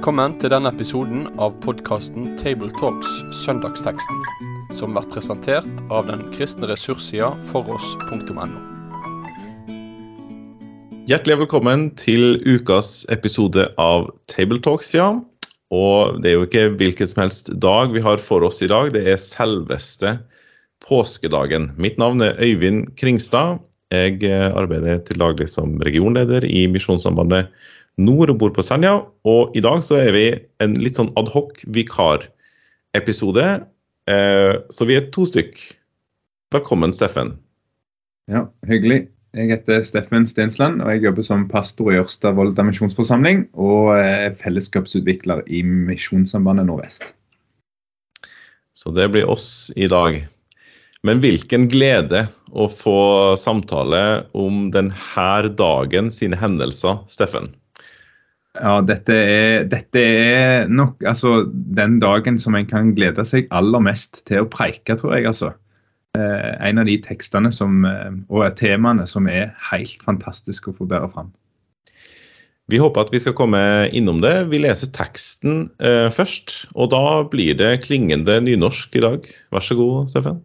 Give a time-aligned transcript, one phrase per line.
[0.00, 4.22] Velkommen til denne episoden av podkasten Tabletalks Søndagsteksten,
[4.72, 8.46] som blir presentert av den kristne ressurssida foross.no.
[11.04, 15.10] Hjertelig velkommen til ukas episode av Tabletalks, ja.
[15.68, 18.94] Og det er jo ikke hvilken som helst dag vi har for oss i dag,
[18.96, 20.14] det er selveste
[20.88, 21.74] påskedagen.
[21.76, 23.60] Mitt navn er Øyvind Kringstad.
[23.92, 27.52] Jeg eh, arbeider til daglig som regionleder i Misjonssambandet
[28.00, 28.96] Nord og bor på Senja.
[29.28, 30.24] Og i dag så er vi
[30.64, 33.46] en litt sånn adhoc vikarepisode.
[34.10, 35.60] Eh, så vi er to stykk.
[36.54, 37.36] Velkommen, Steffen.
[38.30, 39.04] Ja, hyggelig.
[39.36, 44.34] Jeg heter Steffen Stensland, og jeg jobber som pastor i Ørsta Volda misjonsforsamling og er
[44.40, 47.04] fellesskapsutvikler i Misjonssambandet Nordvest.
[48.74, 50.18] Så det blir oss i dag.
[51.06, 52.98] Men hvilken glede å få
[53.38, 57.46] samtale om denne dagen sine hendelser, Steffen.
[58.58, 63.82] Ja, dette er, dette er, nok altså, den dagen som en kan glede seg aller
[63.84, 65.28] mest til å preike, tror jeg.
[65.30, 65.52] altså.
[66.18, 70.88] Eh, en av de tekstene som, eh, og temaene som er helt fantastiske å få
[70.90, 71.30] bære fram.
[72.70, 73.60] Vi håper at vi skal komme
[73.94, 74.34] innom det.
[74.50, 76.66] Vi leser teksten eh, først.
[76.74, 79.26] Og da blir det klingende nynorsk i dag.
[79.54, 80.42] Vær så god, Steffen.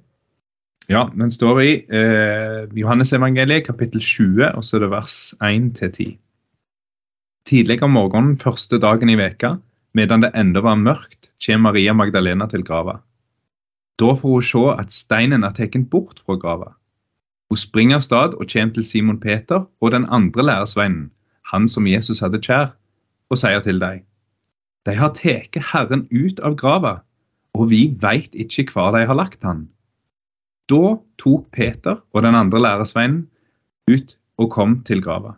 [0.90, 6.18] Ja, den står i eh, Johannesevangeliet kapittel 20, og så er det vers 1 10.
[7.46, 9.60] Tidlig om morgenen første dagen i veka,
[9.94, 12.96] medan det enda var mørkt, kommer Maria Magdalena til grava.
[14.02, 16.72] Da får hun se at steinen er tatt bort fra grava.
[17.54, 21.12] Hun springer av sted og kommer til Simon Peter og den andre læresvennen,
[21.52, 22.74] han som Jesus hadde kjær,
[23.30, 24.02] og sier til dem
[24.90, 26.96] De har tatt Herren ut av grava,
[27.54, 29.68] og vi veit ikke hvor de har lagt han.
[30.66, 33.28] Da tok Peter og den andre læresvennen
[33.86, 35.38] ut og kom til grava.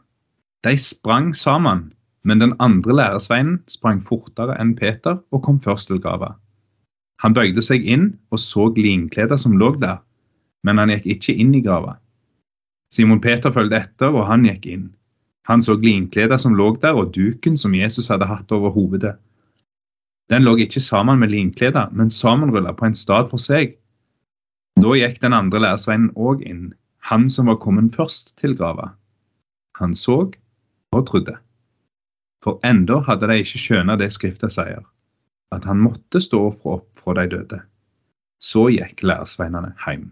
[0.63, 1.91] De sprang sammen
[2.27, 6.33] men den andre læresveinen sprang fortere enn Peter og kom først til grava.
[7.23, 10.01] Han bøyde seg inn og så linkledet som lå der,
[10.67, 11.95] men han gikk ikke inn i grava.
[12.91, 14.85] Simon Peter fulgte etter, og han gikk inn.
[15.47, 19.15] Han så linkledet som lå der, og duken som Jesus hadde hatt over hovedet.
[20.29, 23.77] Den lå ikke sammen med linkledet, men sammenrulla på en stad for seg.
[24.77, 26.73] Da gikk den andre læresveinen òg inn,
[27.07, 28.91] han som var kommet først til grava.
[29.79, 30.25] Han så
[30.91, 31.37] og trodde.
[32.47, 34.85] For enda hadde de ikke skjønnet det Skrifta sier,
[35.51, 37.57] at han måtte stå opp fra de døde.
[38.39, 40.05] Så gikk læresveinene hjem.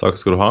[0.00, 0.48] Takk skal du ha.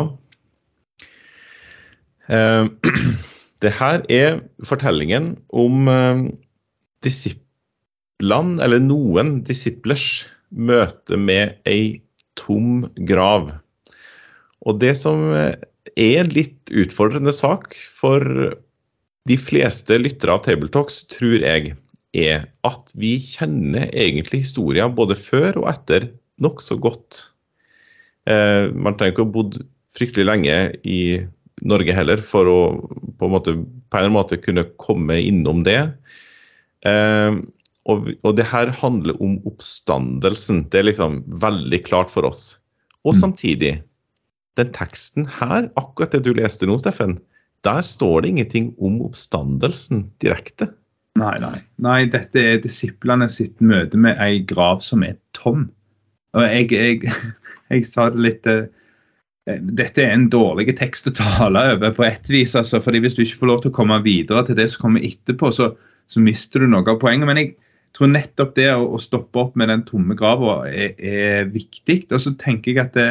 [2.30, 2.70] Eh,
[3.66, 4.38] det her er
[4.70, 6.22] fortellingen om eh,
[7.02, 12.04] disiplene, eller noen disiplers møte med ei
[12.38, 13.50] tom grav.
[14.62, 15.58] Og det som er
[16.22, 18.22] en litt utfordrende sak for
[19.30, 21.74] de fleste lyttere av Tabletalks tror jeg
[22.16, 26.10] er at vi kjenner egentlig historien både før og etter
[26.44, 27.26] nokså godt.
[28.30, 29.60] Eh, man trenger ikke å ha bodd
[29.96, 31.00] fryktelig lenge i
[31.66, 32.60] Norge heller for å
[33.16, 33.56] på en måte,
[33.90, 35.82] på en måte kunne komme innom det.
[36.86, 37.38] Eh,
[37.86, 40.66] og, og, det her handler om oppstandelsen.
[40.74, 42.58] Det er liksom veldig klart for oss.
[43.06, 43.20] Og mm.
[43.22, 43.74] samtidig,
[44.60, 47.20] den teksten her, akkurat det du leste nå, Steffen,
[47.66, 50.70] der står det ingenting om oppstandelsen direkte.
[51.20, 51.58] Nei, nei.
[51.80, 55.70] nei dette er disiplene sitt møte med ei grav som er tom.
[56.36, 57.14] Og jeg, jeg,
[57.72, 58.66] jeg sa det litt eh,
[59.46, 62.56] Dette er en dårlig tekst å tale over på ett vis.
[62.58, 65.06] Altså, fordi Hvis du ikke får lov til å komme videre til det som kommer
[65.06, 65.70] etterpå, så,
[66.10, 67.30] så mister du noe av poenget.
[67.30, 67.52] Men jeg
[67.96, 72.02] tror nettopp det å, å stoppe opp med den tomme grava er, er, viktig.
[72.10, 73.08] Og så tenker jeg at det,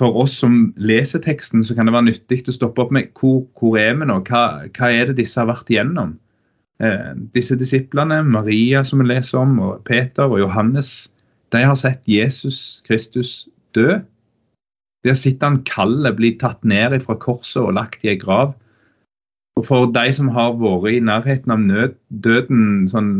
[0.00, 3.42] for oss som leser teksten, så kan det være nyttig å stoppe opp med hvor,
[3.58, 4.20] hvor er vi nå?
[4.28, 6.14] Hva, hva, er det disse har vært igjennom?
[6.82, 11.12] Eh, disse disiplene, Maria som vi leser om, og Peter og Johannes,
[11.52, 14.00] de har sett Jesus Kristus dø.
[15.04, 18.54] De har sett han kallet bli tatt ned fra korset og lagt i ei grav.
[19.60, 23.12] Og For de som har vært i nærheten av nød, døden sånn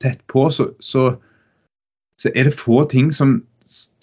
[0.00, 1.10] tett på, så, så,
[2.20, 3.42] så er det få ting som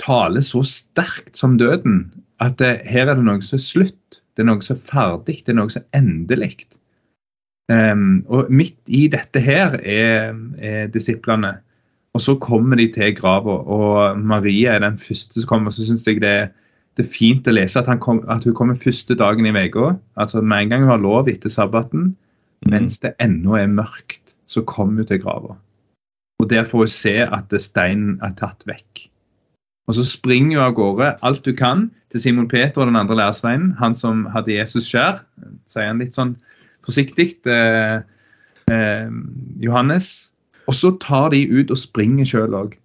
[0.01, 2.05] taler så sterkt som døden
[2.43, 4.21] at det, her er det noe som er slutt.
[4.33, 5.37] Det er noe som er ferdig.
[5.45, 6.65] Det er noe som er endelig.
[7.71, 11.55] Um, og midt i dette her er, er, disiplene.
[12.13, 15.71] Og så kommer de til grava, og Maria er den første som kommer.
[15.71, 16.51] og Så syns jeg det,
[16.97, 19.95] det, er fint å lese at, kom, at hun kommer første dagen i uka.
[20.19, 22.73] Altså med en gang hun har lov etter sabbaten, mm.
[22.73, 25.57] mens det ennå er mørkt, så kommer hun til grava.
[26.41, 29.07] Og der får hun se at steinen er tatt vekk.
[29.87, 33.17] Og så springer hun av gårde alt du kan til Simon Peter og den andre
[33.19, 35.19] læresveinen, han som hadde Jesus skjær.
[35.67, 36.37] Sier han litt sånn
[36.85, 37.33] forsiktig.
[37.49, 37.99] Eh,
[38.71, 39.09] eh,
[39.63, 40.31] Johannes.
[40.71, 42.77] Og så tar de ut og springer sjøl òg.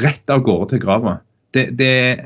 [0.00, 1.18] Rett av gårde til grava.
[1.52, 2.24] Det, det er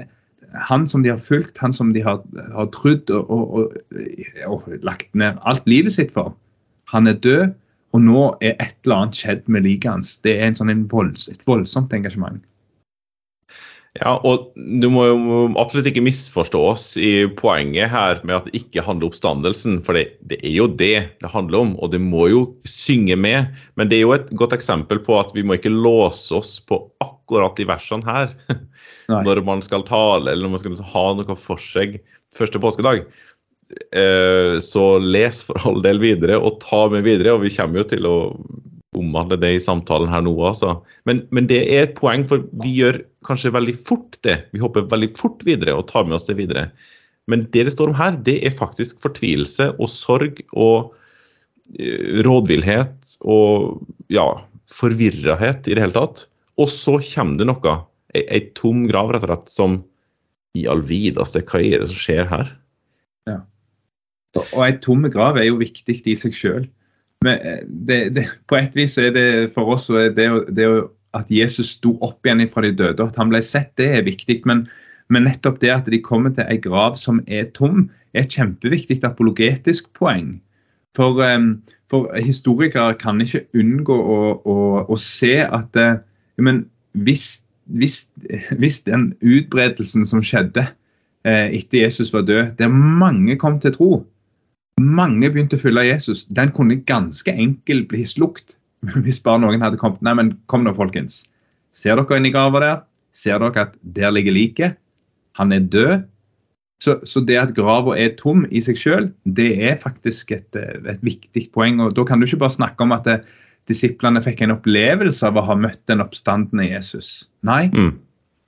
[0.66, 2.22] han som de har fulgt, han som de har,
[2.54, 6.34] har trodd og, og, og, og, lagt ned alt livet sitt for.
[6.90, 7.50] Han er død,
[7.94, 10.16] og nå er et eller annet skjedd med liket hans.
[10.22, 12.38] Det er en sånn en volds, et voldsomt engasjement.
[13.98, 18.60] Ja, og Du må jo absolutt ikke misforstå oss i poenget her med at det
[18.60, 19.80] ikke handler om oppstandelsen.
[19.82, 23.50] For det, det, er jo det det handler om, og det må jo synge med.
[23.74, 26.78] Men det er jo et godt eksempel på at vi må ikke låse oss på
[27.02, 28.36] akkurat de versene her.
[29.10, 29.24] Nei.
[29.26, 31.98] Når man skal tale eller når man skal ha noe for seg
[32.36, 33.02] første påskedag.
[33.90, 37.34] Eh, så les for all del videre og ta med videre.
[37.34, 38.16] Og vi kommer jo til å
[38.98, 40.32] omhandle det i samtalen her nå.
[40.42, 40.74] Altså.
[41.08, 44.40] Men, men, det er et poeng, for vi gjør kanskje veldig fort det.
[44.54, 46.68] Vi hopper veldig fort videre og tar med oss det videre.
[47.30, 53.14] Men det det står om her, det er faktisk fortvilelse og sorg og uh, rådvillhet
[53.22, 54.26] og ja,
[54.72, 56.26] forvirrahet i det hele tatt.
[56.60, 57.76] Og så kommer det noe,
[58.16, 59.78] ei, ei tom grav rett og slett, som
[60.58, 62.48] i all videste, hva er det som skjer her?
[63.30, 63.38] Ja.
[64.40, 66.66] Og ei tom grav er jo viktig i seg sjøl.
[67.24, 70.68] Men eh, det, det, på et vis så er det for oss det, det
[71.16, 74.40] at Jesus sto opp igjen fra de døde, at han ble sett, det er viktig.
[74.48, 74.64] Men,
[75.12, 79.00] men nettopp det at de kommer til ei grav som er tom, er et kjempeviktig
[79.06, 80.38] apologetisk poeng.
[80.98, 84.56] For, um, for historikere kan ikke unngå å, å,
[84.90, 85.98] å se at uh,
[86.42, 86.64] men
[86.98, 87.42] hvis,
[87.78, 88.04] hvis,
[88.58, 90.66] hvis, den utbredelsen som skjedde
[91.20, 93.90] etter Jesus var død, der mange kom til tro,
[94.80, 96.24] mange begynte å følge Jesus.
[96.32, 98.56] Den kunne ganske enkelt bli slukt
[99.04, 100.02] hvis bare noen hadde kommet.
[100.06, 101.22] Nei, men kom nå, folkens.
[101.76, 102.78] Ser dere inn i grava der?
[103.16, 104.80] Ser dere at der ligger liket?
[105.38, 106.08] Han er død.
[106.80, 111.02] Så, så, det at grava er tom i seg sjøl, det er faktisk et, et,
[111.04, 111.76] viktig poeng.
[111.84, 113.36] og Da kan du ikke bare snakke om at det, eh,
[113.68, 117.28] disiplene fikk en opplevelse av å ha møtt den oppstandende Jesus.
[117.46, 117.92] Nei, mm.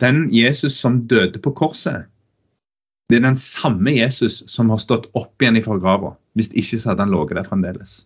[0.03, 2.09] den Jesus som døde på korset,
[3.11, 6.15] det er den samme Jesus som har stått opp igjen fra grava.
[6.39, 7.97] Hvis ikke så hadde han ligget der fremdeles.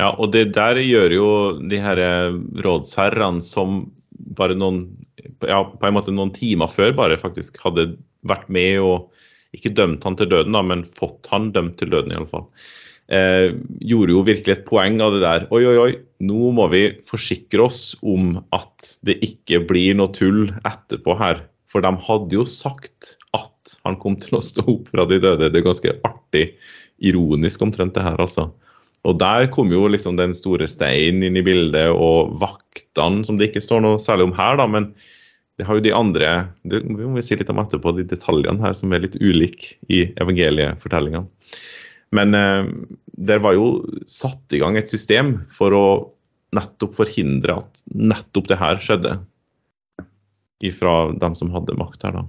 [0.00, 1.28] Ja, og det der gjør jo
[1.70, 3.86] de her eh, rådsherrene som
[4.36, 4.84] bare noen
[5.44, 7.94] ja, på en måte noen timer før bare faktisk hadde
[8.26, 9.12] vært med og
[9.56, 12.44] ikke dømt han til døden, da, men fått han dømt til døden, i alle fall.
[13.06, 13.54] Eh,
[13.86, 15.46] gjorde jo virkelig et poeng av det der.
[15.54, 15.92] Oi, oi, oi,
[16.26, 21.44] nå må vi forsikre oss om at det ikke blir noe tull etterpå her.
[21.76, 25.50] For de hadde jo sagt at han kom til å stå opp fra de døde.
[25.52, 26.46] Det er ganske artig
[27.04, 28.46] ironisk omtrent, det her, altså.
[29.04, 33.50] Og der kom jo liksom den store steinen inn i bildet, og vaktene, som det
[33.50, 34.88] ikke står noe særlig om her, da, men
[35.60, 36.32] det har jo de andre
[36.64, 40.06] det må vi si litt om etterpå, de detaljene her som er litt ulike i
[40.16, 41.28] evangeliefortellingene.
[42.16, 42.72] Men eh,
[43.28, 45.86] der var jo satt i gang et system for å
[46.56, 49.18] nettopp forhindre at nettopp det her skjedde.
[50.64, 52.24] Ifra dem som hadde makt her, da.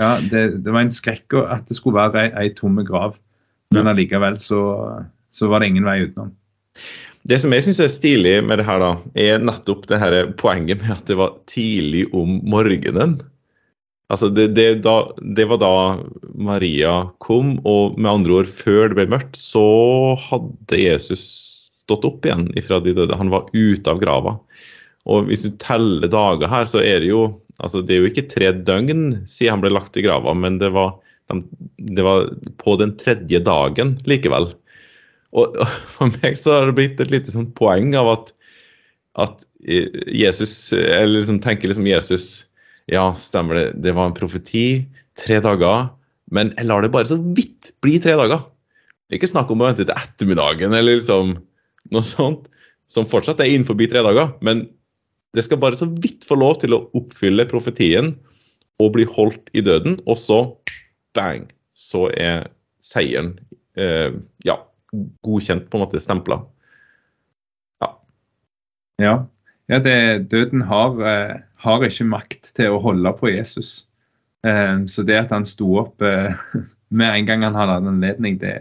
[0.00, 3.16] Ja, det, det var en skrekk at det skulle være ei, ei tomme grav.
[3.74, 4.60] Men allikevel så,
[5.34, 6.32] så var det ingen vei utenom.
[7.24, 10.82] Det som jeg syns er stilig med det her, da, er nettopp det her poenget
[10.84, 13.16] med at det var tidlig om morgenen.
[14.12, 15.74] Altså det, det, da, det, var da
[16.36, 16.92] Maria
[17.24, 19.64] kom, og med andre ord, før det ble mørkt, så
[20.26, 21.24] hadde Jesus
[21.84, 23.16] stått opp igjen ifra de døde.
[23.16, 24.36] Han var ute av grava.
[25.10, 27.26] Og hvis du teller dager her, så er det jo
[27.62, 30.72] altså det er jo ikke tre døgn siden han ble lagt i grava, men det
[30.74, 30.96] var
[31.30, 31.40] de,
[31.96, 32.28] det var
[32.60, 34.50] på den tredje dagen likevel.
[35.34, 38.32] Og, og, For meg så har det blitt et lite sånn poeng av at,
[39.24, 42.26] at Jesus Eller liksom tenker liksom Jesus
[42.92, 44.84] Ja, stemmer det, det var en profeti.
[45.16, 45.88] Tre dager.
[46.34, 48.42] Men jeg lar det bare så vidt bli tre dager.
[49.08, 51.36] Det er ikke snakk om å vente til ettermiddagen eller liksom
[51.94, 52.48] noe sånt,
[52.90, 54.34] som fortsatt er innenfor tre dager.
[54.44, 54.66] Men
[55.34, 58.14] det skal bare så vidt få lov til å oppfylle profetien
[58.82, 59.98] og bli holdt i døden.
[60.06, 60.40] Og så
[61.16, 62.48] bang, så er
[62.84, 63.34] seieren
[63.78, 64.14] eh,
[64.46, 64.58] ja,
[65.26, 66.40] godkjent, på en måte stempla.
[67.82, 67.90] Ja.
[69.02, 69.16] ja.
[69.72, 69.96] ja det,
[70.30, 71.34] døden har, eh,
[71.66, 73.88] har, ikke makt til å holde på Jesus.
[74.46, 76.34] Eh, så det at han sto opp eh,
[76.94, 78.54] med en gang han hadde anledning, det,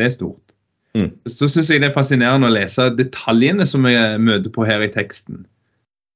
[0.00, 0.56] det er stort.
[0.96, 1.12] Mm.
[1.30, 4.90] Så syns jeg det er fascinerende å lese detaljene som vi møter på her i
[4.90, 5.44] teksten.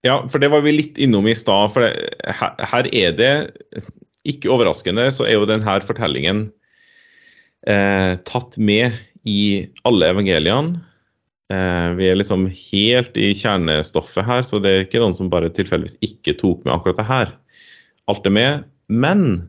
[0.04, 1.73] Ja, for det var vi litt innom i stad.
[1.73, 3.32] For her, her, er det
[4.28, 6.46] ikke overraskende så er jo denne fortellingen
[7.68, 8.92] eh, tatt med
[9.25, 10.82] i alle evangeliene.
[11.52, 15.52] Eh, vi er liksom helt i kjernestoffet her, så det er ikke noen som bare
[15.52, 17.34] tilfeldigvis ikke tok med akkurat det her.
[18.12, 18.70] Alt er med.
[18.92, 19.49] Men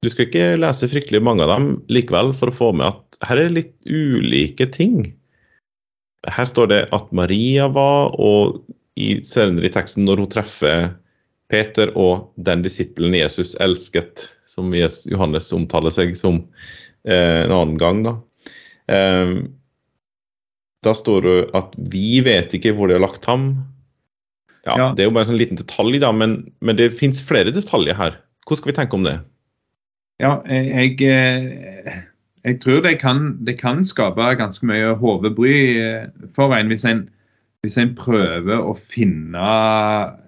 [0.00, 3.42] du skal ikke lese fryktelig mange av dem likevel for å få med at her
[3.42, 5.12] er litt ulike ting.
[6.28, 8.60] her står det at Maria var, og
[9.00, 10.90] i, senere i teksten når hun treffer
[11.50, 16.44] Peter og den disippelen Jesus elsket, som Johannes omtaler seg som
[17.08, 18.14] eh, en annen gang, da.
[18.90, 19.34] Eh,
[20.86, 23.52] da står det at vi vet ikke hvor de har lagt ham.
[24.64, 24.86] Ja, ja.
[24.94, 27.98] Det er jo bare en sånn liten detalj, da, men, men det fins flere detaljer
[27.98, 28.16] her.
[28.46, 29.18] Hvordan skal vi tenke om det?
[30.20, 31.94] Ja, jeg, jeg,
[32.44, 37.06] jeg tror det kan, det kan, skape ganske mye hodebry eh, for en hvis en
[37.64, 39.48] hvis en prøver å finne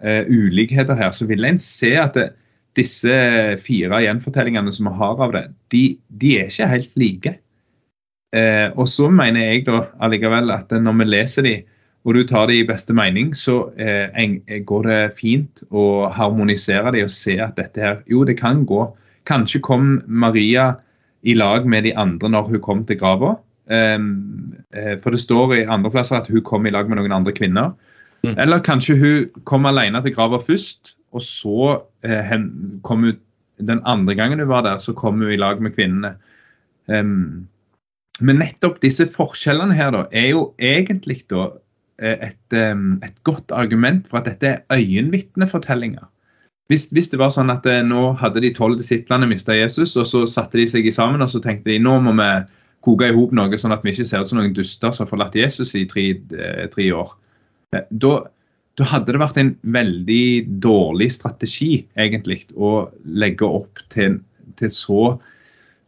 [0.04, 2.30] uh, ulikheter her, så vil en se at det,
[2.76, 3.12] disse
[3.60, 5.82] fire gjenfortellingene som vi har av det, de,
[6.20, 7.34] de er ikke helt like.
[8.36, 11.54] Uh, og så mener jeg da allikevel at når vi leser de,
[12.02, 16.92] og du tar det i beste mening, så uh, en, går det fint å harmonisere
[16.96, 18.86] de og se at dette her Jo, det kan gå.
[19.28, 20.72] Kanskje kom Maria
[21.22, 23.36] i lag med de andre når hun kom til grava.
[23.70, 24.56] Um,
[25.04, 27.72] for det står i andre plasser at hun kom i lag med noen andre kvinner.
[28.26, 28.34] Mm.
[28.42, 31.68] Eller kanskje hun kom alene til grava først, og så
[32.02, 32.48] hen,
[32.86, 33.20] kom hun
[33.66, 36.14] den andre gangen hun var der, så kom hun i lag med kvinnene.
[36.86, 37.48] Um,
[38.20, 41.48] men nettopp disse forskjellene her da, er jo egentlig da
[42.02, 46.04] eh, et, um, et godt argument for at dette er øyenvitnefortellinger.
[46.70, 50.06] Hvis, hvis, det var sånn at eh, nå hadde de tolv disiplene mista Jesus, og
[50.08, 52.30] så satte de seg sammen og så tenkte de nå må vi
[52.82, 55.10] koke i hop noe sånn at vi ikke ser ut som noen duster som har
[55.12, 57.12] forlatt Jesus i tre, eh, tre år.
[57.74, 58.14] Eh, da,
[58.78, 60.24] da, hadde det vært en veldig
[60.64, 64.18] dårlig strategi egentlig å legge opp til,
[64.60, 65.04] til så,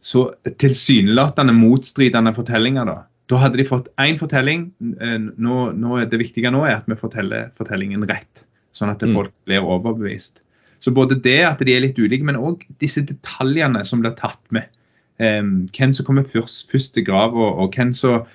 [0.05, 0.29] så
[0.61, 2.87] tilsynelatende motstridende fortellinger.
[2.91, 2.97] da.
[3.31, 4.69] Da hadde de fått én fortelling.
[5.01, 9.15] Eh, nå, nå, det viktige nå er at vi forteller fortellingen rett, sånn at mm.
[9.19, 10.41] folk blir overbevist.
[10.83, 14.41] Så både det at de er litt ulike, men òg disse detaljene som blir tatt
[14.53, 14.69] med
[15.17, 18.25] hvem som kommer først, først til grava, og hvem som,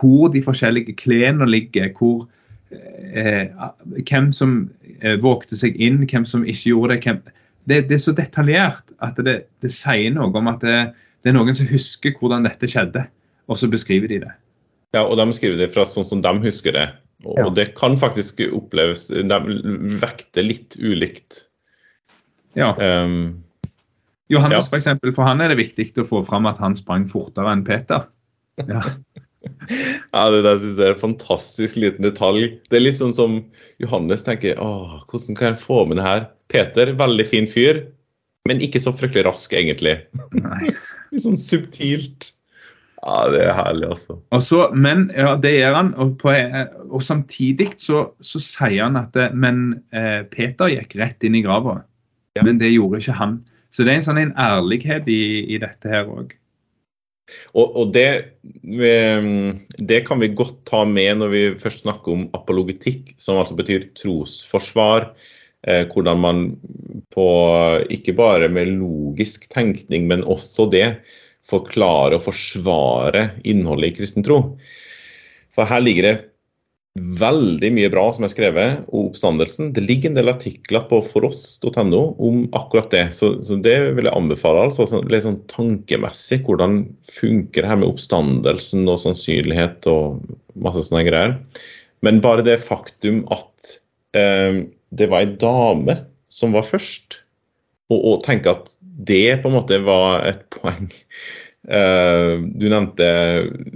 [0.00, 1.90] hvor de forskjellige klærne ligger.
[1.98, 2.28] hvor
[2.70, 3.48] eh,
[4.10, 7.04] Hvem som eh, vågte seg inn, hvem som ikke gjorde det.
[7.04, 7.22] Hvem,
[7.68, 10.78] det, det, er så detaljert at det, det sier noe om at det,
[11.22, 13.04] det, er noen som husker hvordan dette skjedde,
[13.48, 14.32] og så beskriver de det.
[14.96, 16.86] Ja, og de beskriver det fra sånn som de husker det.
[17.26, 17.50] Og ja.
[17.50, 19.38] det kan faktisk oppleves De
[19.98, 21.48] vekter litt ulikt.
[22.54, 22.70] Ja.
[22.78, 23.42] Um,
[24.28, 24.70] Johannes, ja.
[24.70, 27.64] for eksempel, for han er det viktig å få fram at han sprang fortere enn
[27.66, 28.06] Peter.
[28.68, 28.82] Ja.
[30.14, 32.50] ja, Det der synes jeg er en fantastisk liten detalj.
[32.68, 33.38] Det er litt sånn som
[33.82, 36.26] Johannes tenker åh, hvordan kan jeg få med det her?
[36.52, 37.84] Peter, veldig fin fyr,
[38.48, 39.98] men ikke så fryktelig rask, egentlig.
[40.36, 40.74] Nei.
[41.12, 42.32] litt sånn subtilt.
[42.98, 44.16] Ja, det er herlig, altså.
[44.34, 45.92] Også, men ja, det gjør han.
[46.02, 46.32] Og, på,
[46.88, 51.44] og samtidig så, så, sier han at det, men eh, Peter gikk rett inn i
[51.44, 51.78] grava.
[52.36, 52.44] Ja.
[52.46, 53.38] Men det gjorde ikke han.
[53.70, 55.22] Så det er en sånn en ærlighet i,
[55.54, 56.34] i dette her òg.
[57.52, 58.08] Og, og det,
[58.64, 63.90] det, kan vi godt ta med når vi først snakker om apologetikk, som altså betyr
[63.98, 65.10] trosforsvar.
[65.66, 66.42] Eh, hvordan man
[67.12, 67.28] på
[67.92, 70.86] ikke bare med logisk tenkning, men også det
[71.48, 74.40] forklarer og forsvarer innholdet i kristen tro.
[75.54, 76.16] For her ligger det
[77.18, 79.72] veldig mye bra som er skrevet om oppstandelsen.
[79.76, 83.04] Det ligger en del artikler på foross.no om akkurat det.
[83.16, 84.66] Så, så, det vil jeg anbefale.
[84.68, 86.40] altså så, Litt sånn tankemessig.
[86.46, 90.22] Hvordan funker det her med oppstandelsen og sannsynlighet og
[90.58, 91.36] masse sånne greier.
[92.06, 93.78] Men bare det faktum at
[94.18, 94.64] eh,
[94.94, 96.00] det var ei dame
[96.32, 97.22] som var først,
[97.92, 100.90] og, og tenke at det på en måte var et poeng
[101.66, 103.06] du nevnte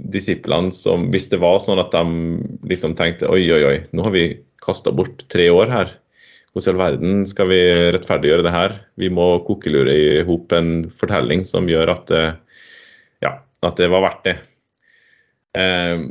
[0.09, 2.39] disiplene som Hvis det var sånn at de
[2.71, 4.23] liksom tenkte oi, oi, oi, nå har vi
[4.63, 5.91] kasta bort tre år her.
[6.53, 7.61] Hvordan i all verden skal vi
[7.95, 8.75] rettferdiggjøre det her?
[9.01, 12.67] Vi må kokelure i hop en fortelling som gjør at, uh,
[13.25, 13.35] ja,
[13.65, 14.35] at det var verdt det.
[15.57, 16.03] Eh,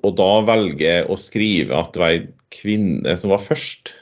[0.00, 2.22] og da velge å skrive at det var ei
[2.54, 3.92] kvinne som var først,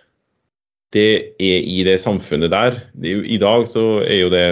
[0.96, 2.78] det er i det samfunnet der.
[2.96, 4.46] Det jo, I dag så er jo det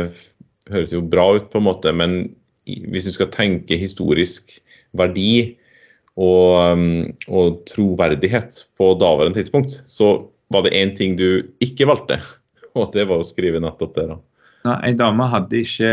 [0.73, 2.19] høres jo bra ut, på en måte, men
[2.67, 4.57] hvis du skal tenke historisk
[4.97, 5.57] verdi
[6.17, 6.87] og, um,
[7.29, 12.21] og troverdighet på daværende tidspunkt, så var det én ting du ikke valgte,
[12.79, 14.09] og det var å skrive nettopp det.
[14.13, 14.19] da.
[14.67, 15.93] Nei, Ei dame hadde ikke,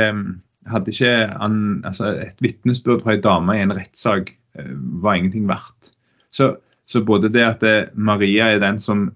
[0.72, 1.14] hadde ikke
[1.44, 5.94] an, altså Et vitnesbyrd fra ei dame i en rettssak eh, var ingenting verdt.
[6.34, 6.56] Så,
[6.90, 9.10] så, både det at det, Maria er den som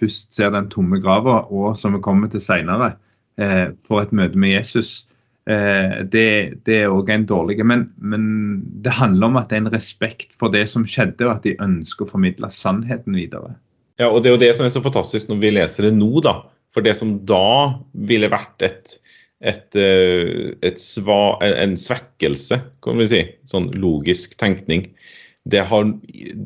[0.00, 2.94] først ser den tomme grava, og som vi kommer til seinere,
[3.36, 5.02] eh, får et møte med Jesus,
[5.50, 6.26] Eh, det,
[6.66, 8.26] det er òg en dårlig men, men,
[8.84, 11.56] det handler om at det er en respekt for det som skjedde, og at de
[11.62, 13.56] ønsker å formidle sannheten videre.
[13.98, 16.12] Ja, og Det er jo det som er så fantastisk når vi leser det nå.
[16.24, 16.40] da.
[16.72, 17.74] For det som da
[18.08, 18.94] ville vært et,
[19.44, 24.86] et, eh, et sva, en svekkelse, kan vi si, sånn logisk tenkning,
[25.44, 25.90] det har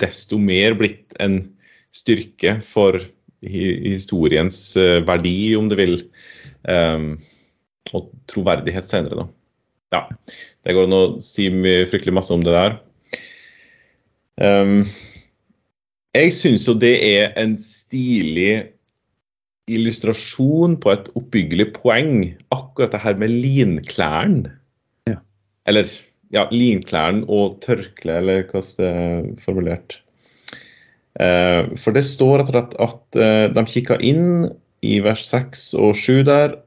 [0.01, 1.43] desto mer blitt en
[1.95, 2.99] styrke for
[3.47, 5.99] historiens eh, verdi, om du vil,
[6.65, 7.13] um,
[7.95, 9.27] og troverdighet senere, da.
[9.95, 10.03] Ja,
[10.67, 11.47] det går an å si
[11.91, 12.79] fryktelig masse om det der.
[14.37, 14.83] Um,
[16.17, 18.73] jeg syns jo det er en stilig
[19.73, 24.53] illustrasjon på et oppbyggelig poeng, akkurat det her med linklærne.
[25.11, 25.21] Ja.
[25.71, 25.89] Eller
[26.35, 29.99] ja, linklærne og tørkle, eller hvordan det er formulert.
[31.17, 34.51] Uh, for det står rett og slett at uh, de kikka inn
[34.85, 36.59] i vers 6 og 7 der,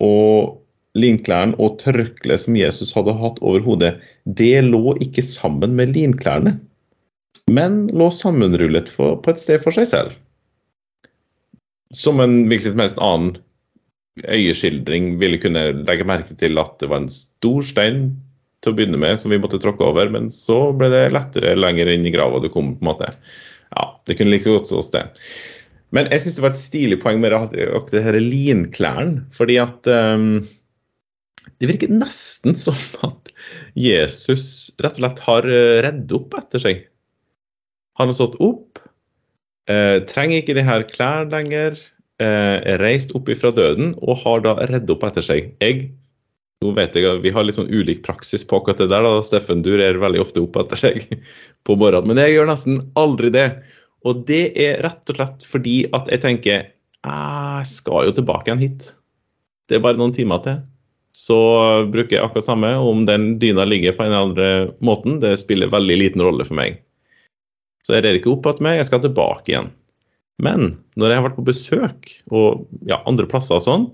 [0.00, 0.56] og
[0.98, 6.58] linklærne og tørkleet som Jesus hadde hatt over hodet, det lå ikke sammen med linklærne
[7.48, 10.16] men lå sammenrullet for, på et sted for seg selv.
[11.94, 13.36] Som en hvilken som helst annen
[14.28, 18.08] øyeskildring ville kunne legge merke til at det var en stor stein
[18.64, 21.92] til å begynne med som vi måtte tråkke over, men så ble det lettere lenger
[21.92, 22.74] inn i grava du kom.
[22.76, 23.12] på en måte.
[23.70, 25.06] Ja, Det kunne like godt stått det.
[25.94, 29.22] Men jeg syns det var et stilig poeng med akkurat det her linklærne.
[29.32, 30.42] Fordi at um,
[31.58, 32.76] det virker nesten som
[33.06, 33.32] at
[33.78, 36.82] Jesus rett og slett har eh, redd opp etter seg.
[37.98, 38.78] Han har stått opp,
[39.70, 41.78] eh, trenger ikke de her klærne lenger,
[42.22, 45.50] eh, er reist opp ifra døden og har da redd opp etter seg.
[45.62, 45.90] Jeg,
[46.62, 49.02] nå vet jeg at Vi har litt sånn ulik praksis på akkurat det der.
[49.02, 51.04] da, Steffen, du rer veldig ofte opp etter seg
[51.66, 53.50] på morgenen, men jeg gjør nesten aldri det.
[54.06, 56.68] Og det er rett og slett fordi at jeg tenker
[57.08, 58.92] jeg skal jo tilbake igjen hit.
[59.68, 60.58] Det er bare noen timer til.
[61.18, 61.38] Så
[61.90, 62.70] bruker jeg akkurat samme.
[62.78, 64.50] Om den dyna ligger på en eller andre
[64.84, 66.78] måten, det spiller veldig liten rolle for meg.
[67.82, 69.72] Så jeg rer ikke opp igjen meg, jeg skal tilbake igjen.
[70.42, 73.88] Men når jeg har vært på besøk og ja, andre plasser og sånn,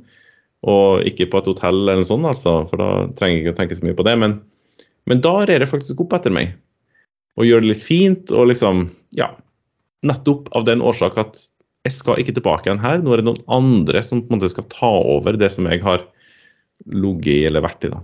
[0.65, 3.59] og ikke på et hotell eller noe sånt, altså, for da trenger jeg ikke å
[3.61, 4.37] tenke så mye på det, men,
[5.09, 6.53] men da rer jeg faktisk opp etter meg.
[7.41, 9.33] Og gjør det litt fint og liksom Ja.
[10.05, 11.39] Nettopp av den årsak at
[11.87, 12.99] jeg skal ikke tilbake igjen her.
[13.01, 15.81] Nå er det noen andre som på en måte skal ta over det som jeg
[15.81, 16.05] har
[16.91, 17.93] ligget i eller vært i.
[17.93, 18.03] da.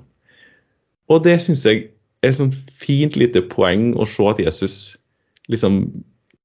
[1.10, 1.88] Og det syns jeg
[2.22, 4.78] er et sånn fint lite poeng å se at Jesus
[5.50, 5.82] liksom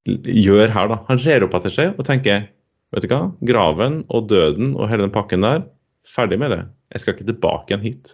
[0.05, 0.91] gjør her.
[0.91, 0.99] da.
[1.09, 2.47] Han ser opp etter seg og tenker
[2.95, 5.65] vet du hva, graven og døden og hele den pakken der,
[6.07, 6.63] ferdig med det.
[6.93, 8.13] Jeg skal ikke tilbake igjen hit.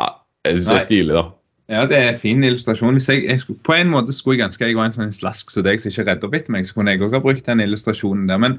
[0.00, 0.10] Ja,
[0.44, 1.26] jeg syns det er stilig, da.
[1.70, 2.98] Ja, det er en fin illustrasjon.
[2.98, 5.62] Jeg, jeg skulle, på en måte skulle jeg ønske jeg var en sånn slask som
[5.62, 8.26] deg som ikke redder opp etter meg, så kunne jeg òg ha brukt den illustrasjonen
[8.30, 8.40] der.
[8.42, 8.58] Men,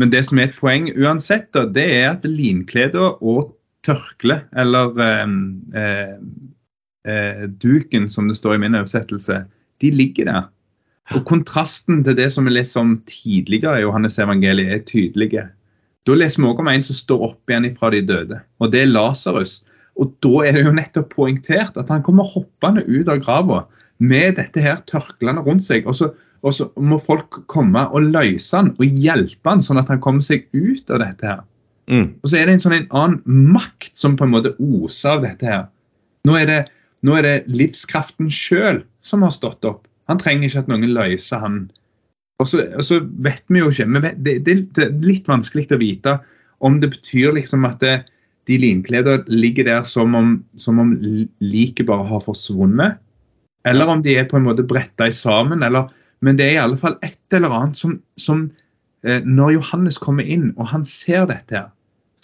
[0.00, 3.52] men, det som er et poeng uansett, da, det er at linkleder og
[3.86, 5.34] tørkle, eller eh,
[5.80, 6.16] eh,
[7.10, 9.44] eh, duken, som det står i min oversettelse,
[9.82, 10.48] de ligger der.
[11.12, 15.44] Og Kontrasten til det som vi leser om tidligere i Johannes evangeliet, er tydelige.
[16.08, 18.84] Da leser vi også om en som står opp igjen fra de døde, og det
[18.84, 19.60] er Lasarus.
[20.00, 23.60] Og Da er det jo nettopp poengtert at han kommer hoppende ut av grava
[24.02, 25.86] med dette her tørklene rundt seg.
[25.86, 26.10] Og så,
[26.44, 30.24] og så, må folk komme og løse han og hjelpe han, sånn at han kommer
[30.24, 31.24] seg ut av dette.
[31.26, 31.42] her.
[31.88, 32.14] Mm.
[32.20, 35.24] Og så er det en sånn en annen makt som på en måte oser av
[35.24, 35.64] dette her.
[36.28, 36.60] Nå er det
[37.04, 39.82] nå er det livskraften sjøl som har stått opp.
[40.08, 41.58] Han trenger ikke at noen løser han.
[42.40, 45.68] Og så, og så vet vi jo ikke vet, det, det, det, er litt vanskelig
[45.76, 46.16] å vite
[46.64, 47.98] om det betyr liksom at det,
[48.48, 50.94] de linkleder ligger der som om, som om
[51.44, 52.96] liket bare har forsvunnet.
[53.68, 55.62] Eller om de er på en måte bretta sammen.
[55.64, 55.88] Eller,
[56.24, 58.46] men det er i alle fall et eller annet som, som
[59.04, 61.70] eh, Når Johannes kommer inn og han ser dette, her,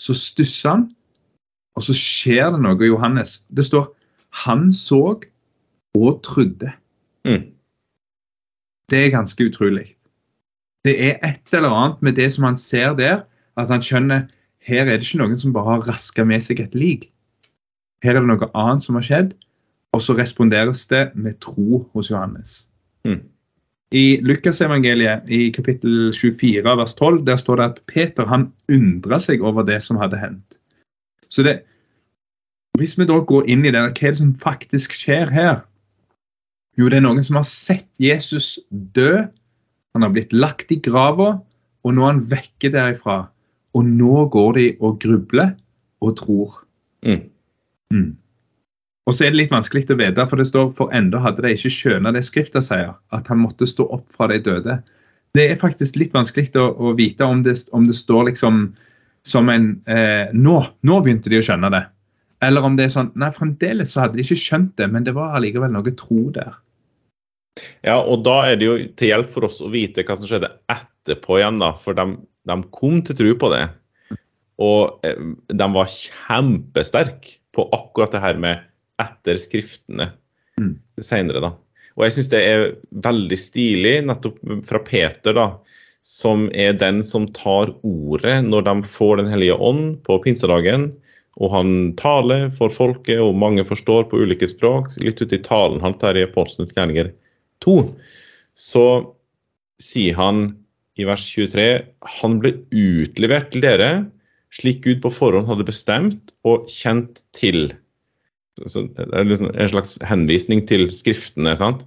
[0.01, 0.87] så stusser han,
[1.77, 3.39] og så skjer det noe i Johannes.
[3.53, 3.91] Det står
[4.47, 5.21] han så
[5.99, 6.73] og trodde.
[7.29, 7.51] Mm.
[8.91, 9.91] Det er ganske utrolig.
[10.85, 13.23] Det er et eller annet med det som han ser der,
[13.61, 14.29] at han skjønner
[14.65, 17.09] her er det ikke noen som bare har raska med seg et lik.
[18.05, 19.35] Her er det noe annet som har skjedd,
[19.97, 22.65] og så responderes det med tro hos Johannes.
[23.09, 23.23] Mm.
[23.91, 29.43] I Lukasevangeliet i kapittel 24 vers 12 der står det at Peter han undra seg
[29.43, 30.59] over det som hadde hendt.
[31.31, 31.57] Så det,
[32.79, 35.61] hvis vi da går inn i det, hva er det som faktisk skjer her?
[36.79, 39.27] Jo, det er noen som har sett Jesus dø.
[39.95, 41.35] Han har blitt lagt i grava,
[41.83, 43.25] og nå er han vekke derifra.
[43.75, 45.57] Og nå går de og grubler
[46.01, 46.63] og tror.
[47.07, 47.27] Mm.
[47.95, 48.11] Mm.
[49.11, 51.51] Og så er det litt vanskelig å vite, for det står for enda hadde de
[51.57, 54.77] ikke skjønna det Skrifta sier, at han måtte stå opp fra de døde.
[55.35, 58.69] Det er faktisk litt vanskelig å, å vite om det, om det, står liksom
[59.27, 61.83] som en eh, nå, nå begynte de å skjønne det.
[62.47, 65.17] Eller om det er sånn Nei, fremdeles så hadde de ikke skjønt det, men det
[65.19, 66.55] var allikevel noe tro der.
[67.83, 70.55] Ja, og da er det jo til hjelp for oss å vite hva som skjedde
[70.71, 71.75] etterpå igjen, da.
[71.75, 72.15] For de,
[72.47, 73.67] de kom til tro på det.
[74.63, 75.19] Og eh,
[75.51, 78.70] de var kjempesterke på akkurat det her med
[79.01, 80.11] etter skriftene
[80.61, 80.75] mm.
[81.05, 81.53] senere, da.
[81.99, 82.65] Og jeg syns det er
[83.05, 85.47] veldig stilig, nettopp fra Peter, da,
[86.07, 90.91] som er den som tar ordet når de får Den hellige ånd på pinsedagen.
[91.41, 94.95] Og han taler for folket, og mange forstår på ulike språk.
[95.03, 97.13] Litt uti i talen hans her i Apostelens gjerninger
[97.65, 97.77] 2,
[98.57, 98.87] så
[99.81, 100.49] sier han
[101.01, 101.69] i vers 23
[102.21, 103.91] han ble utlevert til dere
[104.55, 107.71] slik Gud på forhånd hadde bestemt og kjent til.
[108.69, 111.57] Så det er liksom en slags henvisning til skriftene.
[111.57, 111.87] sant?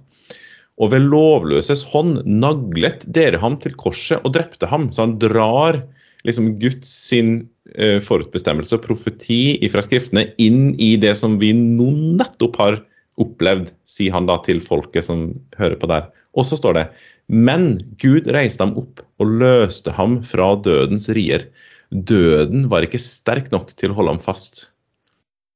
[0.82, 4.90] Og ved lovløses hånd naglet dere ham til korset og drepte ham.
[4.92, 5.82] Så han drar
[6.26, 7.44] liksom Guds sin
[7.78, 12.80] uh, forutbestemmelse og profeti fra skriftene inn i det som vi nå nettopp har
[13.22, 15.28] opplevd, sier han da til folket som
[15.60, 16.08] hører på der.
[16.34, 16.88] Og så står det
[17.32, 21.46] men Gud reiste ham opp og løste ham fra dødens rier.
[21.88, 24.73] Døden var ikke sterk nok til å holde ham fast.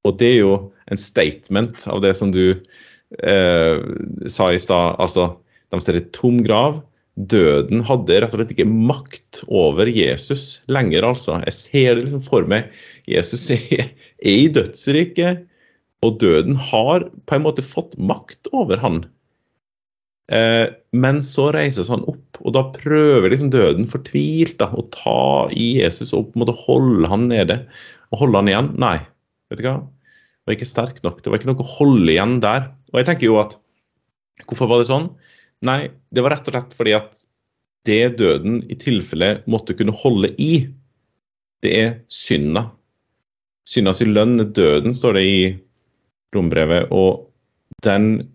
[0.07, 0.53] Og det er jo
[0.93, 3.81] en statement av det som du eh,
[4.31, 4.99] sa i stad.
[5.03, 5.33] Altså,
[5.73, 6.81] de ser en tom grav.
[7.19, 11.41] Døden hadde rett og slett ikke makt over Jesus lenger, altså.
[11.49, 12.71] Jeg ser det liksom for meg.
[13.11, 13.91] Jesus er,
[14.23, 15.45] i dødsriket,
[16.07, 19.03] og døden har på en måte fått makt over han.
[20.31, 25.49] Eh, men så reises han opp, og da prøver liksom døden fortvilt da, å ta
[25.51, 27.63] i Jesus og på en måte holde han nede.
[28.13, 28.71] Og holde han igjen.
[28.81, 28.99] Nei,
[29.51, 29.79] vet du hva?
[29.83, 31.23] Det var ikke sterk nok.
[31.23, 32.71] Det var ikke noe å holde igjen der.
[32.93, 33.59] Og jeg tenker jo at
[34.47, 35.09] Hvorfor var det sånn?
[35.67, 37.17] Nei, det var rett og slett fordi at
[37.89, 40.69] det døden i tilfelle måtte kunne holde i,
[41.65, 42.69] det er synda.
[43.69, 45.41] Syndas lønn er døden, står det i
[46.37, 46.93] rombrevet.
[46.95, 47.27] Og
[47.85, 48.29] den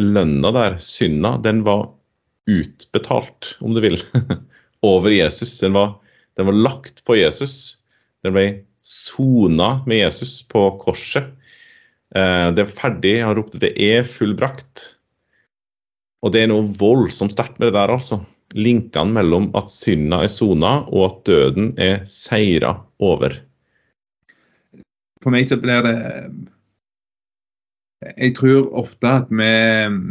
[0.00, 1.90] lønna der, synda, den var
[2.50, 4.00] utbetalt, om du vil,
[4.90, 5.58] over Jesus.
[5.60, 5.98] Den var,
[6.40, 7.78] den var lagt på Jesus.
[8.24, 8.46] Den ble
[8.82, 11.32] sona med Jesus på korset.
[12.14, 13.14] Eh, det er ferdig.
[13.24, 14.96] Han ropte 'det er fullbrakt'.
[16.22, 18.20] Og det er noe voldsomt sterkt med det der, altså.
[18.54, 23.38] Linkene mellom at synda er sona, og at døden er seira over.
[25.22, 25.96] For meg så blir det
[28.16, 29.52] jeg tror ofte at vi,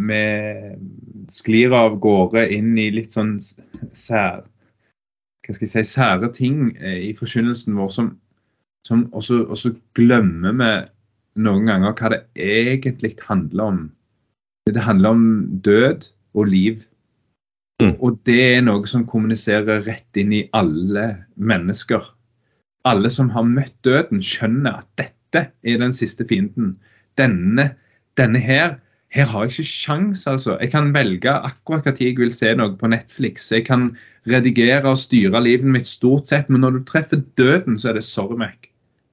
[0.10, 0.24] vi
[1.34, 3.40] sklir av gårde inn i litt sånn
[3.98, 4.44] sær,
[5.46, 8.12] hva skal jeg si, sære ting eh, i forkynnelsen vår som,
[8.88, 10.70] som også, også, glemmer vi
[11.44, 13.82] noen ganger hva det egentlig handler om.
[14.70, 15.26] Det handler om
[15.66, 16.82] død og liv.
[17.82, 17.96] Mm.
[18.04, 22.04] Og det er noe som kommuniserer rett inn i alle mennesker.
[22.88, 26.76] Alle som har møtt døden, skjønner at dette er den siste fienden
[27.20, 27.74] denne,
[28.18, 28.78] denne her
[29.10, 30.56] her har jeg ikke sjans, altså.
[30.62, 33.48] Jeg kan velge akkurat tid jeg vil se noe på Netflix.
[33.52, 33.90] Jeg kan
[34.30, 38.06] redigere og styre livet mitt stort sett, men når du treffer døden, så er det
[38.06, 38.69] sorry, Mac.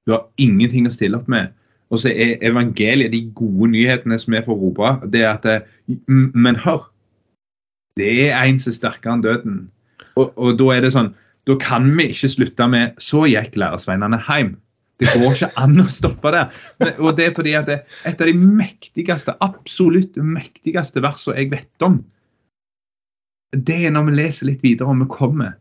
[0.07, 1.53] Du har ingenting å stille opp med.
[1.90, 4.92] Og så er evangeliet de gode nyhetene som vi får rope.
[5.12, 5.66] Det er at
[6.09, 6.88] Men hør!
[7.97, 9.57] Det er en som er sterkere enn døden.
[10.16, 11.14] Og, og da er det sånn
[11.49, 14.57] Da kan vi ikke slutte med Så gikk lærersveinene hjem.
[15.01, 16.42] Det går ikke an å stoppe det.
[16.97, 21.51] Og det er fordi at det er et av de mektigste, absolutt mektigste versene jeg
[21.53, 21.99] vet om,
[23.53, 25.53] det er når vi leser litt videre om vi kommer.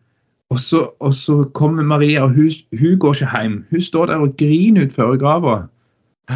[0.54, 3.56] Og så, og så kommer Maria, og hun, hun, går ikke hjem.
[3.70, 5.56] Hun står der og griner utfor grava.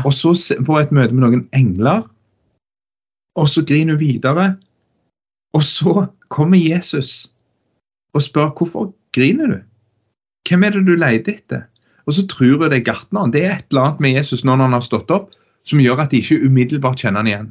[0.06, 0.34] Og så
[0.65, 2.04] får hun et møte med noen engler.
[3.38, 4.56] Og så griner hun videre.
[5.54, 7.32] Og så kommer Jesus
[8.13, 9.60] og spør hvorfor griner du?
[10.50, 11.62] Hvem er det du leter etter?
[12.10, 13.34] Og så tror hun det er gartneren.
[13.34, 15.30] Det er et eller annet med Jesus når han har stått opp,
[15.63, 17.50] som gjør at de ikke umiddelbart kjenner han igjen.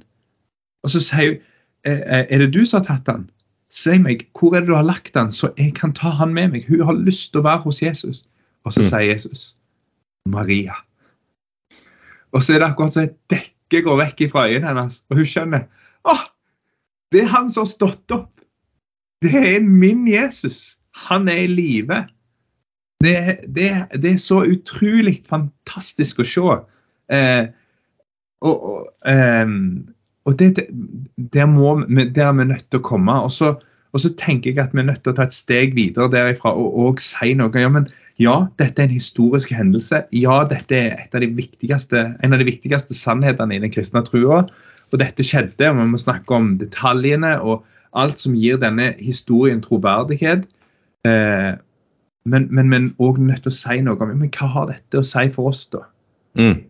[0.82, 1.44] Og så sier hun
[1.86, 3.28] «Eh, eh, er det du som har tatt han?
[3.68, 6.54] Si meg, hvor er det du har lagt han, så jeg kan ta han med
[6.54, 6.68] meg.
[6.68, 8.22] Hun har lyst til å være hos Jesus.
[8.64, 8.88] Og så mm.
[8.88, 9.42] sier Jesus
[10.28, 10.76] Maria.
[12.32, 15.28] Og så er det akkurat som et dekke går vekk fra øynene hennes, og hun
[15.28, 15.64] skjønner
[16.08, 16.24] åh,
[17.12, 18.32] det er han som har stått opp.
[19.24, 20.78] Det er min Jesus.
[21.08, 22.02] Han er i live.
[23.04, 23.14] Det,
[23.46, 23.70] det,
[24.02, 26.56] det, er så utrolig fantastisk å se.
[27.14, 27.48] Eh,
[28.44, 29.54] og, og, eh,
[30.28, 30.66] og det,
[31.32, 33.14] der, må, der er vi nødt til å komme.
[33.24, 33.54] Og så,
[33.96, 36.52] og så, tenker jeg at vi er nødt til å ta et steg videre derifra
[36.52, 37.52] og, og si noe.
[37.56, 37.88] Ja, men
[38.20, 40.02] ja, dette er en historisk hendelse.
[40.12, 41.30] Ja, dette er av de
[42.02, 44.44] en av de viktigste sannhetene i den kristne trua.
[44.92, 47.64] Og dette skjedde, og vi må snakke om detaljene og
[47.96, 50.44] alt som gir denne historien troverdighet.
[51.08, 51.52] Eh,
[52.28, 55.06] men, vi er òg nødt til å si noe om men hva har dette å
[55.06, 55.86] si for oss, da?
[56.36, 56.67] Mm.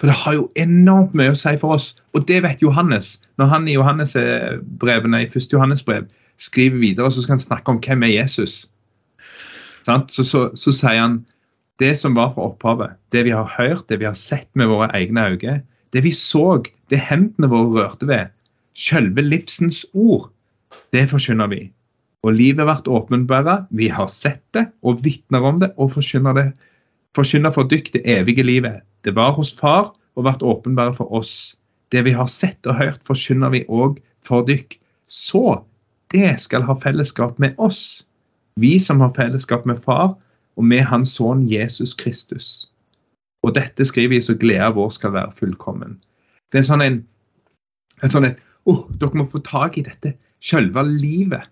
[0.00, 3.18] For det har jo enormt mye å si for oss, og det vet Johannes.
[3.36, 6.06] Når han i Johannes-brevene, i første Johannes-brev
[6.40, 8.62] skriver videre, så skal han snakke om hvem er Jesus.
[9.84, 11.20] Så, så, så, sier han
[11.80, 14.88] det som var fra opphavet, det vi har hørt, det vi har sett med våre
[14.96, 15.60] egne øyne,
[15.92, 18.32] det vi så, det hendene våre rørte ved,
[18.76, 20.30] selve livsens ord,
[20.96, 21.66] det forkynner vi.
[22.24, 26.52] Og livet ble åpenbart, Vi har sett det og vitner om det og forkynner.
[27.16, 28.80] Forkynner for dykk det evige livet.
[29.04, 31.56] Det var hos Far og vært åpenbare for oss.
[31.92, 34.76] Det vi har sett og hørt, forkynner vi òg for dykk.
[35.10, 35.60] Så
[36.14, 38.04] det skal ha fellesskap med oss.
[38.60, 40.14] Vi som har fellesskap med Far
[40.56, 42.68] og med Hans Sønn Jesus Kristus.
[43.46, 45.96] Og dette skriver vi så gleden vår skal være fullkommen.
[46.52, 46.98] Det er sånn en,
[48.04, 50.12] en sånn et oh, Dere må få tak i dette.
[50.44, 51.48] Selve livet.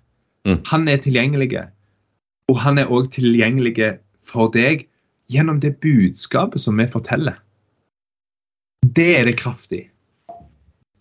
[0.48, 0.60] Mm.
[0.68, 1.62] Han er tilgjengelig.
[2.52, 3.96] Og han er òg tilgjengelig
[4.28, 4.87] for deg
[5.32, 7.38] gjennom det budskapet som vi forteller.
[8.82, 9.88] Det er det kraftig.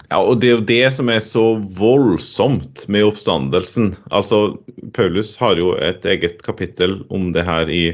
[0.08, 3.92] Ja, og det er jo det som er så voldsomt med oppstandelsen.
[4.16, 4.56] Altså,
[4.96, 7.86] Paulus har jo et eget kapittel om det her i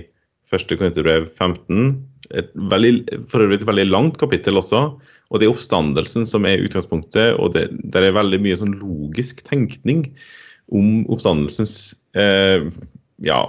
[0.53, 0.75] 1.
[0.77, 1.95] Korinterbrev 15.
[2.37, 2.93] Et veldig,
[3.29, 4.85] for øvrig et veldig langt kapittel også.
[5.33, 9.41] Og det er oppstandelsen som er utgangspunktet, og det der er veldig mye sånn logisk
[9.47, 10.05] tenkning
[10.73, 12.69] om oppstandelsens eh,
[13.25, 13.41] ja,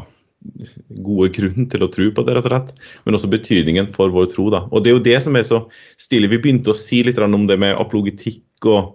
[1.04, 2.72] gode grunn til å tro på det, rett og slett.
[3.04, 4.48] Men også betydningen for vår tro.
[4.52, 4.64] da.
[4.70, 5.62] Og Det er jo det som er så
[6.00, 6.32] stilig.
[6.34, 8.94] Vi begynte å si litt om det med apologetikk og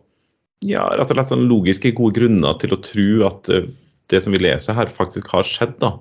[0.66, 3.70] ja, rett og slett sånn logiske, gode grunner til å tro at eh,
[4.12, 5.78] det som vi leser her, faktisk har skjedd.
[5.80, 5.96] da.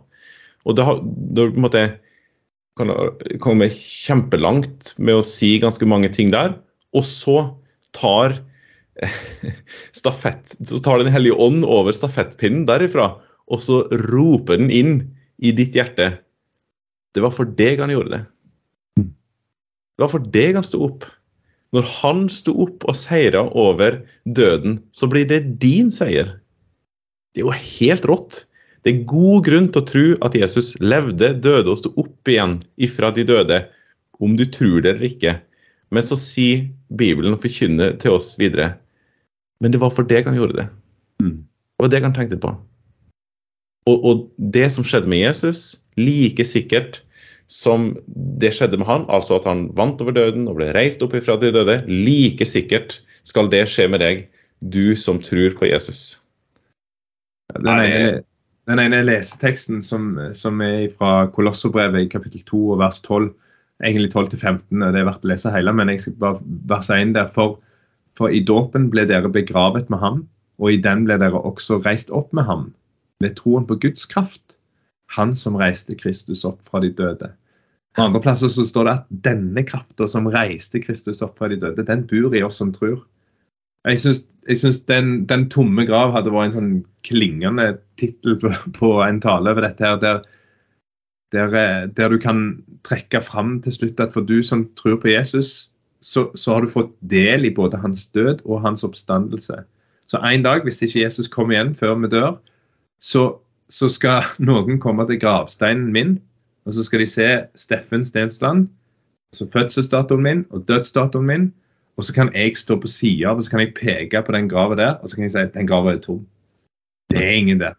[0.66, 1.86] Og det har, det på en måte
[2.78, 6.54] kan kjempelangt med å si ganske mange ting der,
[6.94, 7.40] og så
[7.96, 8.36] tar
[9.98, 13.12] stafett, så tar Den hellige ånd over stafettpinnen derifra,
[13.48, 14.98] og så roper den inn
[15.38, 16.10] i ditt hjerte.
[17.14, 18.24] Det var for deg han gjorde det.
[18.98, 21.06] Det var for deg han sto opp.
[21.76, 26.30] Når han sto opp og seira over døden, så blir det din seier.
[27.34, 28.44] Det er jo helt rått.
[28.86, 32.56] Det er god grunn til å tro at Jesus levde, døde og sto opp igjen
[32.80, 33.60] ifra de døde,
[34.22, 35.34] om du tror det eller ikke.
[35.94, 38.74] Men så sier Bibelen og forkynner til oss videre
[39.60, 40.66] Men det var for deg han gjorde det.
[41.18, 42.52] Det var det han tenkte på.
[43.88, 44.24] Og, og,
[44.54, 47.02] det som skjedde med Jesus, like sikkert
[47.48, 47.94] som
[48.40, 51.38] det skjedde med han, altså at han vant over døden og ble reist opp ifra
[51.40, 52.98] de døde, like sikkert
[53.28, 54.26] skal det skje med deg,
[54.60, 56.18] du som tror på Jesus.
[57.56, 58.20] Den ene,
[58.68, 63.30] den ene leseteksten som, som er fra Kolosserbrevet i kapittel 2 og vers 12,
[63.86, 66.98] egentlig 12 til 15, det er verdt å lese hele, men jeg skal bare verse
[67.00, 67.30] inn der.
[67.32, 67.56] For,
[68.18, 70.26] for i dåpen ble dere begravet med ham,
[70.58, 72.68] og i den ble dere også reist opp med ham
[73.22, 74.56] ved troen på Guds kraft.
[75.16, 77.30] Han som reiste Kristus opp fra de døde.
[77.96, 81.58] På andre plasser så står det at denne krafta som reiste Kristus opp fra de
[81.60, 83.00] døde, den bor i oss som tror.
[83.88, 84.02] Jeg
[84.60, 86.74] syns den, den, tomme grav hadde vært en sånn
[87.06, 89.84] klingende tittel på, på, en tale over dette.
[89.84, 90.20] her, der,
[91.32, 95.10] der, eh, der, du kan trekke fram til slutt at for du som tror på
[95.14, 99.62] Jesus, så, så, har du fått del i både hans død og hans oppstandelse.
[100.08, 102.36] Så en dag, hvis ikke Jesus kommer igjen før vi dør,
[103.00, 106.18] så, så, skal noen komme til gravsteinen min,
[106.66, 108.68] og så skal de se Steffen Stensland,
[109.32, 111.50] altså fødselsdatoen min og dødsdatoen min,
[111.98, 114.76] og så kan jeg stå på sida og så kan jeg peke på den grava
[114.78, 116.26] der, og så kan jeg si at den grava er tom.
[117.10, 117.74] Det er ingen der.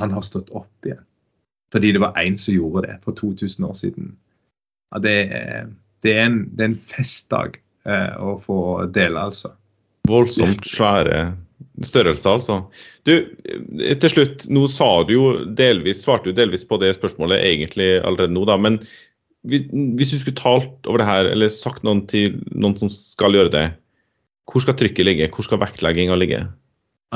[0.00, 1.04] Han har stått opp igjen.
[1.72, 4.16] Fordi det var én som gjorde det for 2000 år siden.
[4.94, 5.66] Ja, det, er,
[6.02, 8.58] det, er en, det, er, en, festdag eh, å få
[8.94, 9.52] dele, altså.
[10.08, 11.34] Voldsomt svære
[11.84, 12.58] størrelse, altså.
[13.08, 13.14] Du,
[14.00, 15.24] til slutt, nå sa du jo
[15.58, 18.58] delvis, svarte du delvis på det spørsmålet egentlig allerede nå, da.
[18.60, 18.80] Men
[19.44, 23.52] hvis du skulle talt over det her, eller sagt noen til noen som skal gjøre
[23.52, 23.66] det,
[24.50, 25.30] hvor skal trykket ligge?
[25.32, 26.44] Hvor skal vektlegginga ligge?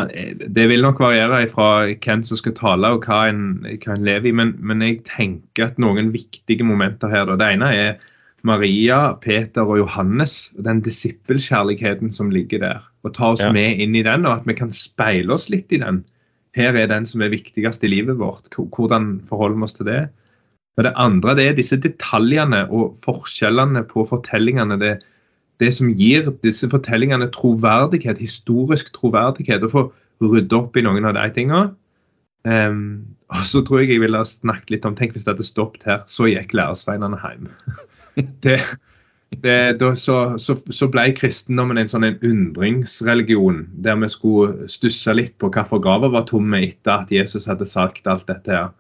[0.07, 4.31] Det vil nok variere fra hvem som skal tale og hva en, hva en lever
[4.31, 7.27] i, men, men, jeg tenker at noen viktige momenter her.
[7.27, 7.39] Da.
[7.41, 7.91] Det ene er
[8.47, 12.87] Maria, Peter og Johannes, den disippelkjærligheten som ligger der.
[13.07, 13.51] Og ta oss ja.
[13.55, 16.05] med inn i den, og at vi kan speile oss litt i den.
[16.57, 18.49] Her er den som er viktigst i livet vårt.
[18.55, 20.01] Hvordan forholder vi oss til det?
[20.79, 24.79] Og det andre det er disse detaljene og forskjellene på fortellingene.
[24.79, 24.95] Det,
[25.59, 29.67] det som gir disse fortellingene troverdighet, historisk troverdighet.
[29.67, 29.85] og få
[30.23, 31.69] rydde opp i noen av de tingene.
[32.47, 35.87] Um, og så tror jeg jeg ville snakket litt om Tenk hvis det hadde stoppet
[35.87, 36.03] her.
[36.11, 37.51] Så gikk lærersveinene hjem.
[38.45, 38.59] det,
[39.43, 45.15] det, da, så, så, så, ble kristendommen en sånn en undringsreligion, der vi skulle stusse
[45.15, 48.53] litt på hvorfor grava var tomme etter at Jesus hadde sagt alt dette.
[48.53, 48.71] her.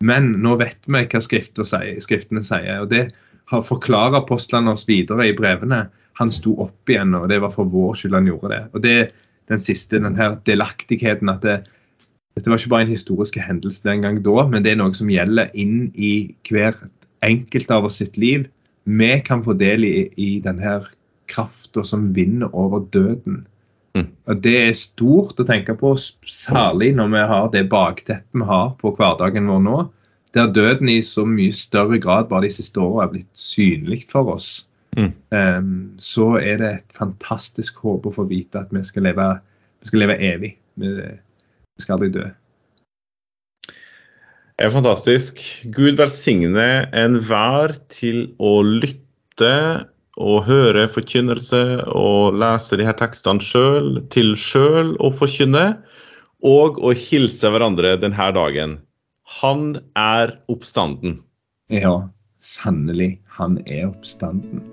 [0.00, 3.08] Men nå vet vi hva skriftene sier, og det
[3.50, 5.86] har forklarer apostlene oss videre i brevene.
[6.20, 8.62] Han sto opp igjen, og det var for vår skyld han gjorde det.
[8.74, 9.10] Og det er
[9.48, 11.56] den siste, den her delaktigheten at det,
[12.36, 15.10] dette var ikke bare en historisk hendelse den gang da, men det er noe som
[15.10, 16.76] gjelder inn i hver
[17.26, 18.46] enkelt av oss sitt liv
[18.88, 20.78] vi kan få del i, i denne
[21.28, 23.42] krafta som vinner over døden.
[23.96, 24.08] Mm.
[24.26, 25.92] Og Det er stort å tenke på,
[26.28, 29.78] særlig når vi har det bakteppet vi har på hverdagen vår nå.
[30.36, 34.34] Der døden i så mye større grad bare de siste årene er blitt synlig for
[34.36, 34.50] oss.
[34.96, 35.12] Mm.
[35.32, 35.70] Um,
[36.00, 39.30] så er det et fantastisk håp å få vite at vi skal leve,
[39.82, 40.52] vi skal leve evig.
[40.80, 42.28] Vi, vi skal aldri dø.
[44.58, 45.38] Er fantastisk.
[45.70, 49.54] Gud velsigne enhver til å lytte
[50.18, 51.60] og høre forkynnelse
[51.94, 55.76] og lese de her tekstene sjøl, til sjøl å forkynne,
[56.42, 58.76] og å hilse hverandre denne dagen.
[59.38, 61.20] Han er oppstanden.
[61.70, 62.08] Ja,
[62.42, 63.18] sannelig.
[63.38, 64.64] Han er oppstanden.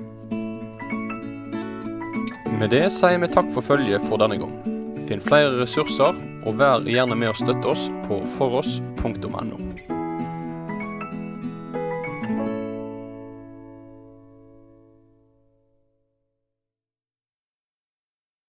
[2.58, 4.58] Med det sier vi takk for følget for denne gang.
[5.06, 9.75] Finn flere ressurser, og vær gjerne med å støtte oss på foross.no.